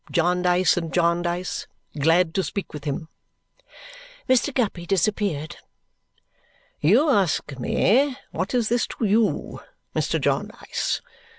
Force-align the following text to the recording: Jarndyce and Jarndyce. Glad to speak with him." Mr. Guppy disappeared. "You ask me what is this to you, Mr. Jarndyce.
Jarndyce 0.11 0.77
and 0.77 0.91
Jarndyce. 0.91 1.67
Glad 1.99 2.33
to 2.33 2.41
speak 2.43 2.73
with 2.73 2.85
him." 2.85 3.07
Mr. 4.27 4.51
Guppy 4.51 4.87
disappeared. 4.87 5.57
"You 6.79 7.07
ask 7.11 7.59
me 7.59 8.17
what 8.31 8.55
is 8.55 8.67
this 8.69 8.87
to 8.87 9.05
you, 9.05 9.59
Mr. 9.95 10.19
Jarndyce. 10.19 11.03